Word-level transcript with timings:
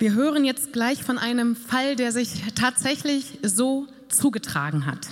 Wir 0.00 0.14
hören 0.14 0.46
jetzt 0.46 0.72
gleich 0.72 1.02
von 1.02 1.18
einem 1.18 1.54
Fall, 1.54 1.94
der 1.94 2.10
sich 2.10 2.42
tatsächlich 2.54 3.38
so 3.42 3.86
zugetragen 4.08 4.86
hat. 4.86 5.08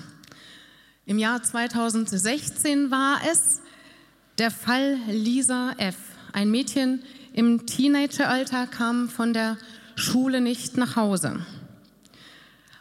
Im 1.05 1.19
Jahr 1.19 1.43
2016 1.43 2.91
war 2.91 3.21
es 3.31 3.61
der 4.39 4.51
Fall 4.51 4.97
Lisa 5.11 5.75
F. 5.77 5.97
Ein 6.33 6.51
Mädchen 6.51 7.03
im 7.35 7.67
Teenageralter 7.67 8.67
kam 8.67 9.11
von 9.11 9.35
der 9.35 9.59
Schule 9.95 10.41
nicht 10.41 10.79
nach 10.79 10.97
Hause. 10.97 11.45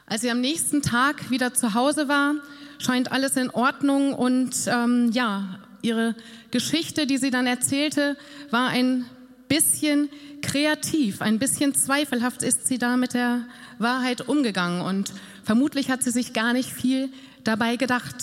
Als 0.06 0.22
sie 0.22 0.32
am 0.32 0.40
nächsten 0.40 0.82
Tag 0.82 1.30
wieder 1.30 1.54
zu 1.54 1.74
Hause 1.74 2.08
war, 2.08 2.36
scheint 2.80 3.12
alles 3.12 3.36
in 3.36 3.50
Ordnung 3.50 4.14
und 4.14 4.56
ähm, 4.68 5.12
ja, 5.12 5.60
ihre 5.82 6.16
Geschichte, 6.52 7.06
die 7.06 7.18
sie 7.18 7.32
dann 7.32 7.48
erzählte, 7.48 8.16
war 8.50 8.70
ein 8.70 9.06
bisschen 9.48 10.10
kreativ, 10.42 11.22
ein 11.22 11.40
bisschen 11.40 11.74
zweifelhaft 11.74 12.44
ist 12.44 12.68
sie 12.68 12.78
da 12.78 12.98
mit 12.98 13.14
der 13.14 13.46
Wahrheit 13.80 14.28
umgegangen 14.28 14.82
und 14.82 15.12
vermutlich 15.44 15.90
hat 15.90 16.04
sie 16.04 16.12
sich 16.12 16.34
gar 16.34 16.54
nicht 16.54 16.72
viel 16.72 17.10
dabei 17.44 17.76
gedacht. 17.76 18.16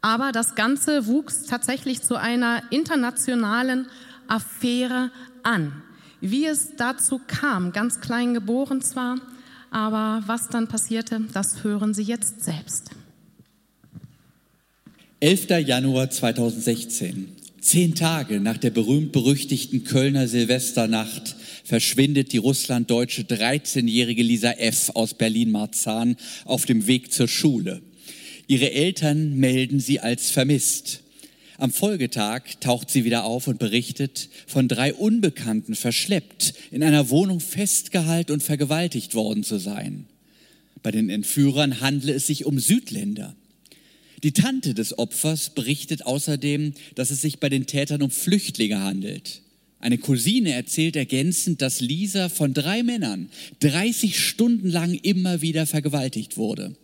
Aber 0.00 0.32
das 0.32 0.54
Ganze 0.54 1.06
wuchs 1.06 1.44
tatsächlich 1.44 2.02
zu 2.02 2.16
einer 2.16 2.62
internationalen 2.70 3.86
Affäre 4.26 5.10
an. 5.42 5.82
Wie 6.20 6.46
es 6.46 6.76
dazu 6.76 7.20
kam, 7.26 7.72
ganz 7.72 8.00
klein 8.00 8.34
geboren 8.34 8.82
zwar, 8.82 9.16
aber 9.70 10.22
was 10.26 10.48
dann 10.48 10.68
passierte, 10.68 11.20
das 11.32 11.64
hören 11.64 11.94
Sie 11.94 12.02
jetzt 12.02 12.44
selbst. 12.44 12.90
11. 15.20 15.50
Januar 15.66 16.10
2016. 16.10 17.41
Zehn 17.62 17.94
Tage 17.94 18.40
nach 18.40 18.56
der 18.58 18.70
berühmt-berüchtigten 18.70 19.84
Kölner 19.84 20.26
Silvesternacht 20.26 21.36
verschwindet 21.62 22.32
die 22.32 22.38
russlanddeutsche 22.38 23.22
13-jährige 23.22 24.24
Lisa 24.24 24.50
F. 24.50 24.90
aus 24.94 25.14
Berlin-Marzahn 25.14 26.16
auf 26.44 26.66
dem 26.66 26.88
Weg 26.88 27.12
zur 27.12 27.28
Schule. 27.28 27.80
Ihre 28.48 28.72
Eltern 28.72 29.36
melden 29.36 29.78
sie 29.78 30.00
als 30.00 30.30
vermisst. 30.30 31.02
Am 31.56 31.70
Folgetag 31.70 32.42
taucht 32.58 32.90
sie 32.90 33.04
wieder 33.04 33.22
auf 33.22 33.46
und 33.46 33.60
berichtet, 33.60 34.28
von 34.48 34.66
drei 34.66 34.92
Unbekannten 34.92 35.76
verschleppt, 35.76 36.54
in 36.72 36.82
einer 36.82 37.10
Wohnung 37.10 37.38
festgehalten 37.38 38.32
und 38.32 38.42
vergewaltigt 38.42 39.14
worden 39.14 39.44
zu 39.44 39.58
sein. 39.58 40.06
Bei 40.82 40.90
den 40.90 41.08
Entführern 41.08 41.80
handle 41.80 42.12
es 42.12 42.26
sich 42.26 42.44
um 42.44 42.58
Südländer. 42.58 43.36
Die 44.22 44.32
Tante 44.32 44.74
des 44.74 44.98
Opfers 44.98 45.50
berichtet 45.50 46.06
außerdem, 46.06 46.74
dass 46.94 47.10
es 47.10 47.22
sich 47.22 47.40
bei 47.40 47.48
den 47.48 47.66
Tätern 47.66 48.02
um 48.02 48.10
Flüchtlinge 48.10 48.80
handelt. 48.80 49.42
Eine 49.80 49.98
Cousine 49.98 50.52
erzählt 50.52 50.94
ergänzend, 50.94 51.60
dass 51.60 51.80
Lisa 51.80 52.28
von 52.28 52.54
drei 52.54 52.84
Männern 52.84 53.28
30 53.60 54.18
Stunden 54.18 54.70
lang 54.70 54.94
immer 54.94 55.42
wieder 55.42 55.66
vergewaltigt 55.66 56.36
wurde. 56.36 56.76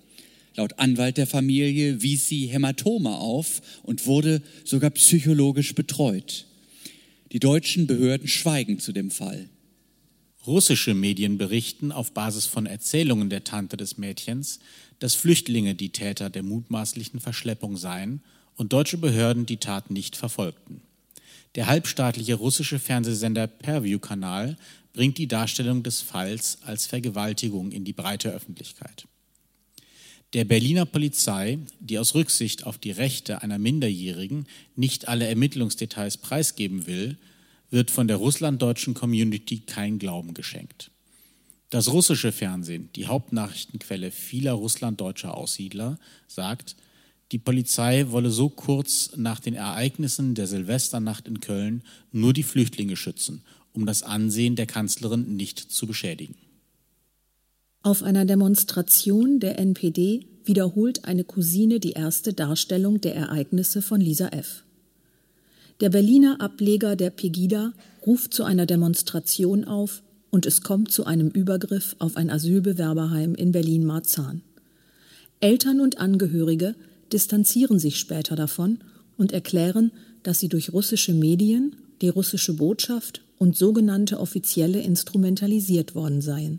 Laut 0.57 0.81
Anwalt 0.81 1.17
der 1.17 1.29
Familie 1.29 2.03
wies 2.03 2.27
sie 2.27 2.47
Hämatome 2.47 3.17
auf 3.17 3.63
und 3.85 4.07
wurde 4.07 4.43
sogar 4.65 4.91
psychologisch 4.91 5.77
betreut. 5.77 6.47
Die 7.31 7.39
deutschen 7.39 7.87
Behörden 7.87 8.27
schweigen 8.27 8.81
zu 8.81 8.91
dem 8.91 9.13
Fall. 9.13 9.49
Russische 10.47 10.95
Medien 10.95 11.37
berichten 11.37 11.93
auf 11.93 12.13
Basis 12.13 12.47
von 12.47 12.67
Erzählungen 12.67 13.29
der 13.29 13.45
Tante 13.45 13.77
des 13.77 13.99
Mädchens, 13.99 14.61
dass 14.99 15.15
Flüchtlinge 15.15 15.75
die 15.75 15.91
Täter 15.91 16.31
der 16.31 16.43
mutmaßlichen 16.43 17.21
Verschleppung 17.21 17.77
seien 17.77 18.23
und 18.57 18.73
deutsche 18.73 18.99
Behörden 18.99 19.47
die 19.47 19.59
Tat 19.59 19.91
nicht 19.91 20.17
verfolgten. 20.17 20.83
Der 21.55 21.67
halbstaatliche 21.67 22.35
russische 22.35 22.79
Fernsehsender 22.79 23.47
Perview-Kanal 23.47 24.57
bringt 24.93 25.19
die 25.19 25.29
Darstellung 25.29 25.83
des 25.83 26.01
Falls 26.01 26.59
als 26.63 26.87
Vergewaltigung 26.87 27.73
in 27.73 27.85
die 27.85 27.93
breite 27.93 28.31
Öffentlichkeit. 28.31 29.07
Der 30.35 30.45
Berliner 30.45 30.85
Polizei, 30.85 31.59
die 31.81 31.99
aus 31.99 32.15
Rücksicht 32.15 32.65
auf 32.65 32.79
die 32.79 32.91
Rechte 32.91 33.43
einer 33.43 33.59
Minderjährigen 33.59 34.47
nicht 34.77 35.09
alle 35.09 35.27
Ermittlungsdetails 35.27 36.19
preisgeben 36.19 36.87
will, 36.87 37.17
wird 37.71 37.91
von 37.91 38.09
der 38.09 38.17
russlanddeutschen 38.17 38.95
Community 38.95 39.61
kein 39.61 39.99
Glauben 39.99 40.35
geschenkt. 40.35 40.91
Das 41.71 41.93
russische 41.93 42.33
Fernsehen, 42.33 42.89
die 42.97 43.07
Hauptnachrichtenquelle 43.07 44.11
vieler 44.11 44.53
russlanddeutscher 44.53 45.37
Aussiedler, 45.37 45.99
sagt, 46.27 46.77
die 47.31 47.39
Polizei 47.39 48.07
wolle 48.11 48.31
so 48.31 48.49
kurz 48.49 49.11
nach 49.17 49.39
den 49.39 49.53
Ereignissen 49.53 50.35
der 50.35 50.47
Silvesternacht 50.47 51.29
in 51.29 51.41
Köln 51.41 51.83
nur 52.11 52.33
die 52.33 52.43
Flüchtlinge 52.43 52.97
schützen, 52.97 53.43
um 53.75 53.85
das 53.85 54.03
Ansehen 54.03 54.57
der 54.57 54.67
Kanzlerin 54.67 55.37
nicht 55.37 55.59
zu 55.59 55.87
beschädigen. 55.87 56.37
Auf 57.83 58.03
einer 58.03 58.25
Demonstration 58.25 59.41
der 59.41 59.59
NPD 59.59 60.27
wiederholt 60.45 61.05
eine 61.05 61.25
Cousine 61.25 61.81
die 61.81 61.93
erste 61.93 62.33
Darstellung 62.33 63.01
der 63.03 63.15
Ereignisse 63.15 63.83
von 63.83 64.01
Lisa 64.01 64.29
F. 64.29 64.65
Der 65.81 65.91
Berliner 65.91 66.41
Ableger 66.41 66.97
der 66.97 67.11
Pegida 67.11 67.73
ruft 68.05 68.35
zu 68.35 68.43
einer 68.43 68.67
Demonstration 68.67 69.65
auf 69.65 70.03
und 70.31 70.45
es 70.45 70.63
kommt 70.63 70.91
zu 70.91 71.05
einem 71.05 71.29
Übergriff 71.29 71.95
auf 72.01 72.17
ein 72.17 72.31
Asylbewerberheim 72.31 73.37
in 73.37 73.53
Berlin-Marzahn. 73.53 74.43
Eltern 75.39 75.81
und 75.81 75.99
Angehörige 75.99 76.75
distanzieren 77.13 77.79
sich 77.79 78.01
später 78.01 78.35
davon 78.35 78.79
und 79.17 79.31
erklären, 79.31 79.93
dass 80.25 80.41
sie 80.41 80.49
durch 80.49 80.73
russische 80.73 81.15
Medien, 81.15 81.77
die 82.03 82.09
russische 82.09 82.55
Botschaft 82.55 83.23
und 83.39 83.57
sogenannte 83.57 84.19
Offizielle 84.19 84.81
instrumentalisiert 84.81 85.95
worden 85.95 86.23
seien. 86.23 86.59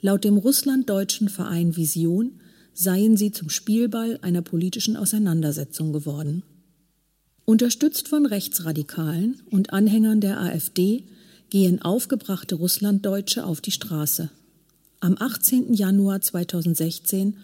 Laut 0.00 0.24
dem 0.24 0.38
russlanddeutschen 0.38 1.28
Verein 1.28 1.76
Vision 1.76 2.32
seien 2.74 3.16
sie 3.16 3.30
zum 3.30 3.48
Spielball 3.48 4.18
einer 4.22 4.42
politischen 4.42 4.96
Auseinandersetzung 4.96 5.92
geworden. 5.92 6.42
Unterstützt 7.44 8.08
von 8.08 8.24
Rechtsradikalen 8.24 9.40
und 9.50 9.72
Anhängern 9.72 10.20
der 10.20 10.40
AfD 10.40 11.04
gehen 11.50 11.82
aufgebrachte 11.82 12.54
Russlanddeutsche 12.54 13.44
auf 13.44 13.60
die 13.60 13.72
Straße. 13.72 14.30
Am 15.00 15.16
18. 15.18 15.74
Januar 15.74 16.20
2016 16.20 17.36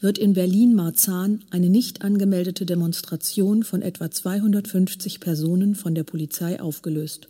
wird 0.00 0.18
in 0.18 0.32
Berlin-Marzahn 0.32 1.44
eine 1.50 1.68
nicht 1.68 2.02
angemeldete 2.02 2.64
Demonstration 2.64 3.64
von 3.64 3.82
etwa 3.82 4.10
250 4.10 5.18
Personen 5.18 5.74
von 5.74 5.94
der 5.94 6.04
Polizei 6.04 6.60
aufgelöst. 6.60 7.28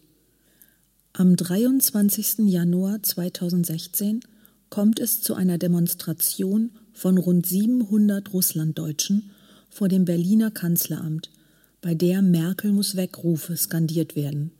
Am 1.14 1.34
23. 1.34 2.46
Januar 2.46 3.02
2016 3.02 4.20
kommt 4.68 5.00
es 5.00 5.22
zu 5.22 5.34
einer 5.34 5.58
Demonstration 5.58 6.70
von 6.92 7.18
rund 7.18 7.46
700 7.46 8.32
Russlanddeutschen 8.32 9.30
vor 9.70 9.88
dem 9.88 10.04
Berliner 10.04 10.50
Kanzleramt, 10.50 11.30
bei 11.80 11.94
der 11.94 12.22
Merkel 12.22 12.72
muss 12.72 12.96
wegrufe 12.96 13.56
skandiert 13.56 14.16
werden. 14.16 14.52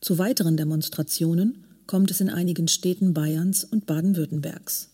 Zu 0.00 0.18
weiteren 0.18 0.56
Demonstrationen 0.56 1.64
kommt 1.86 2.10
es 2.10 2.20
in 2.20 2.28
einigen 2.28 2.68
Städten 2.68 3.14
Bayerns 3.14 3.64
und 3.64 3.86
Baden-Württembergs. 3.86 4.90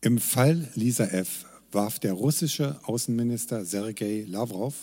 Im 0.00 0.18
Fall 0.18 0.68
Lisa 0.74 1.04
F. 1.04 1.44
warf 1.72 1.98
der 1.98 2.14
russische 2.14 2.80
Außenminister 2.84 3.64
Sergei 3.64 4.24
Lavrov 4.26 4.74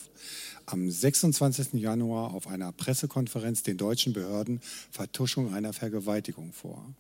am 0.68 0.90
26. 0.92 1.74
Januar 1.74 2.34
auf 2.34 2.48
einer 2.48 2.72
Pressekonferenz 2.72 3.64
den 3.64 3.78
deutschen 3.78 4.14
Behörden 4.14 4.60
Vertuschung 4.92 5.54
einer 5.54 5.74
Vergewaltigung 5.74 6.54
vor. 6.54 6.94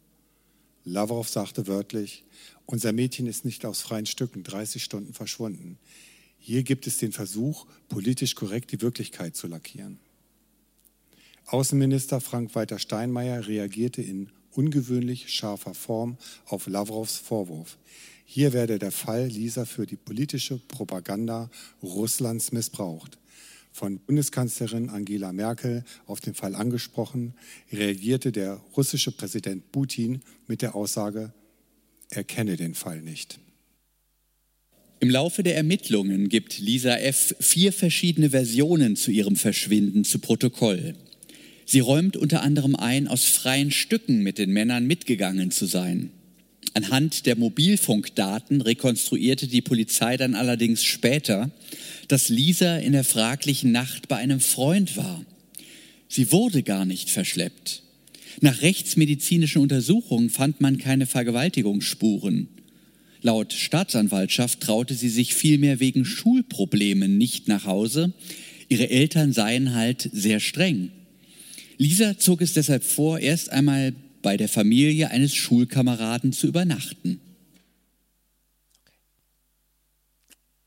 Lavrov 0.83 1.27
sagte 1.27 1.67
wörtlich, 1.67 2.23
unser 2.65 2.93
Mädchen 2.93 3.27
ist 3.27 3.45
nicht 3.45 3.65
aus 3.65 3.81
freien 3.81 4.05
Stücken 4.05 4.43
30 4.43 4.83
Stunden 4.83 5.13
verschwunden. 5.13 5.77
Hier 6.39 6.63
gibt 6.63 6.87
es 6.87 6.97
den 6.97 7.11
Versuch, 7.11 7.65
politisch 7.89 8.35
korrekt 8.35 8.71
die 8.71 8.81
Wirklichkeit 8.81 9.35
zu 9.35 9.47
lackieren. 9.47 9.99
Außenminister 11.45 12.19
Frank-Walter 12.19 12.77
Steinmeier 12.77 13.47
reagierte 13.47 14.01
in 14.01 14.29
ungewöhnlich 14.51 15.33
scharfer 15.33 15.73
Form 15.73 16.17
auf 16.45 16.67
Lavrovs 16.67 17.17
Vorwurf. 17.17 17.77
Hier 18.25 18.51
werde 18.51 18.79
der 18.79 18.91
Fall 18.91 19.27
Lisa 19.27 19.63
für 19.65 19.85
die 19.85 19.95
politische 19.95 20.57
Propaganda 20.57 21.49
Russlands 21.81 22.51
missbraucht. 22.51 23.17
Von 23.71 23.99
Bundeskanzlerin 23.99 24.89
Angela 24.89 25.31
Merkel 25.31 25.85
auf 26.07 26.19
den 26.19 26.33
Fall 26.33 26.55
angesprochen, 26.55 27.35
reagierte 27.71 28.31
der 28.31 28.55
russische 28.75 29.11
Präsident 29.11 29.71
Putin 29.71 30.21
mit 30.47 30.61
der 30.61 30.75
Aussage, 30.75 31.31
er 32.09 32.23
kenne 32.23 32.57
den 32.57 32.73
Fall 32.73 33.01
nicht. 33.01 33.39
Im 34.99 35.11
Laufe 35.11 35.43
der 35.43 35.55
Ermittlungen 35.55 36.27
gibt 36.27 36.57
Lisa 36.57 36.95
F. 36.97 37.35
vier 37.39 37.71
verschiedene 37.71 38.31
Versionen 38.31 38.95
zu 38.95 39.11
ihrem 39.11 39.35
Verschwinden 39.35 40.03
zu 40.03 40.17
Protokoll. 40.17 40.95
Sie 41.65 41.81
räumt 41.81 42.17
unter 42.17 42.41
anderem 42.41 42.75
ein, 42.75 43.07
aus 43.07 43.25
freien 43.25 43.69
Stücken 43.69 44.23
mit 44.23 44.39
den 44.39 44.49
Männern 44.49 44.87
mitgegangen 44.87 45.51
zu 45.51 45.67
sein. 45.67 46.09
Anhand 46.73 47.27
der 47.27 47.37
Mobilfunkdaten 47.37 48.61
rekonstruierte 48.61 49.47
die 49.47 49.61
Polizei 49.61 50.17
dann 50.17 50.33
allerdings 50.33 50.83
später, 50.83 51.51
dass 52.07 52.29
Lisa 52.29 52.77
in 52.77 52.93
der 52.93 53.03
fraglichen 53.03 53.71
Nacht 53.71 54.07
bei 54.07 54.15
einem 54.15 54.39
Freund 54.39 54.97
war. 54.97 55.23
Sie 56.07 56.31
wurde 56.31 56.63
gar 56.63 56.85
nicht 56.85 57.11
verschleppt. 57.11 57.83
Nach 58.41 58.61
rechtsmedizinischen 58.63 59.61
Untersuchungen 59.61 60.31
fand 60.31 60.59
man 60.59 60.79
keine 60.79 61.05
Vergewaltigungsspuren. 61.05 62.47
Laut 63.27 63.51
Staatsanwaltschaft 63.51 64.61
traute 64.61 64.93
sie 64.93 65.09
sich 65.09 65.35
vielmehr 65.35 65.81
wegen 65.81 66.05
Schulproblemen 66.05 67.17
nicht 67.17 67.49
nach 67.49 67.65
Hause. 67.65 68.13
Ihre 68.69 68.89
Eltern 68.89 69.33
seien 69.33 69.75
halt 69.75 70.09
sehr 70.13 70.39
streng. 70.39 70.91
Lisa 71.77 72.17
zog 72.17 72.41
es 72.41 72.53
deshalb 72.53 72.85
vor, 72.85 73.19
erst 73.19 73.51
einmal 73.51 73.93
bei 74.21 74.37
der 74.37 74.47
Familie 74.47 75.11
eines 75.11 75.35
Schulkameraden 75.35 76.31
zu 76.31 76.47
übernachten. 76.47 77.19